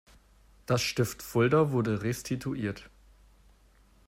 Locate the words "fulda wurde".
1.21-2.01